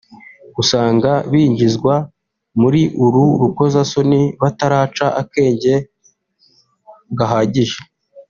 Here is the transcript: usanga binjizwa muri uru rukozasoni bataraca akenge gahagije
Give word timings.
usanga 0.61 1.11
binjizwa 1.31 1.93
muri 2.61 2.81
uru 3.05 3.23
rukozasoni 3.41 4.21
bataraca 4.41 5.05
akenge 5.21 5.75
gahagije 7.17 7.79